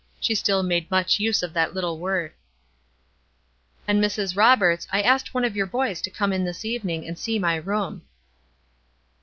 She 0.19 0.33
still 0.33 0.63
made 0.63 0.89
much 0.89 1.19
use 1.19 1.43
of 1.43 1.53
that 1.53 1.75
little 1.75 1.99
word. 1.99 2.33
"And, 3.87 4.03
Mrs. 4.03 4.35
Roberts, 4.35 4.87
I 4.91 5.03
asked 5.03 5.35
one 5.35 5.45
of 5.45 5.55
your 5.55 5.67
boys 5.67 6.01
to 6.01 6.09
come 6.09 6.33
in 6.33 6.43
this 6.43 6.65
evening 6.65 7.07
and 7.07 7.19
see 7.19 7.37
my 7.37 7.57
room." 7.57 8.01